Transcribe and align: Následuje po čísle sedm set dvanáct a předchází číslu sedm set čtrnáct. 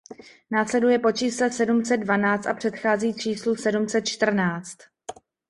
Následuje 0.51 0.99
po 0.99 1.11
čísle 1.11 1.51
sedm 1.51 1.85
set 1.85 1.97
dvanáct 1.97 2.47
a 2.47 2.53
předchází 2.53 3.13
číslu 3.13 3.55
sedm 3.55 3.89
set 3.89 4.01
čtrnáct. 4.01 4.77